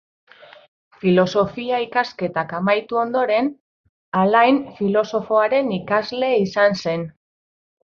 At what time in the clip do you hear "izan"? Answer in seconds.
6.49-6.83